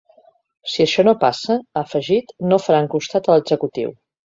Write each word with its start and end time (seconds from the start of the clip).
Si 0.75 0.81
això 0.85 1.05
no 1.07 1.13
passa, 1.25 1.59
ha 1.75 1.83
afegit, 1.83 2.35
no 2.55 2.61
faran 2.65 2.91
costat 2.97 3.29
a 3.31 3.39
l’executiu. 3.39 3.97